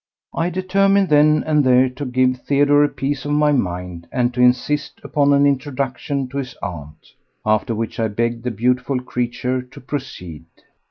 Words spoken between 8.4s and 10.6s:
the beautiful creature to proceed.